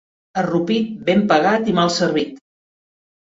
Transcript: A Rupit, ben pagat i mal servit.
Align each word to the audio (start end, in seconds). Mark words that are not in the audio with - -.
A 0.41 0.43
Rupit, 0.45 0.87
ben 1.09 1.21
pagat 1.33 1.69
i 1.73 1.77
mal 1.81 1.91
servit. 1.97 2.39